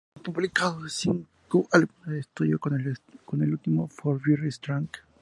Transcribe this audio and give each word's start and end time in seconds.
Han 0.15 0.23
publicado 0.23 0.89
cinco 0.89 1.67
álbumes 1.71 2.07
de 2.09 2.19
estudio 2.21 2.57
con 2.57 2.73
el 2.81 3.51
último, 3.51 3.87
Four 3.87 4.19
Year 4.27 4.47
Strong. 4.51 4.87